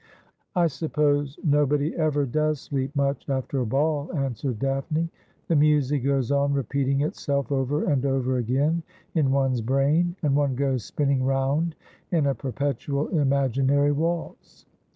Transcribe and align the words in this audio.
'I 0.55 0.65
suppose 0.65 1.37
nobody 1.43 1.95
ever 1.95 2.25
does 2.25 2.59
sleep 2.59 2.95
much 2.95 3.29
after 3.29 3.59
a 3.61 3.67
ball,' 3.67 4.09
an 4.09 4.33
swered 4.33 4.57
Daphne.' 4.57 5.11
The 5.47 5.55
music 5.55 6.03
goes 6.03 6.31
on 6.31 6.53
repeating 6.53 7.01
itself 7.01 7.51
over 7.51 7.83
and 7.83 8.03
over 8.03 8.37
again 8.37 8.81
in 9.13 9.29
one's 9.29 9.61
brain, 9.61 10.15
and 10.23 10.35
one 10.35 10.55
goes 10.55 10.83
spinning 10.85 11.23
round 11.23 11.75
in 12.09 12.25
a 12.25 12.33
per 12.33 12.51
petual 12.51 13.13
imaginary 13.13 13.91
waltz. 13.91 14.65